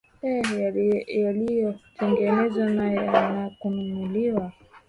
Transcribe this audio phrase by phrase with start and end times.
[0.29, 4.51] ee yaliko tengenezwa na ya na kununuliwa